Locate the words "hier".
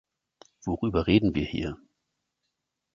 1.45-1.77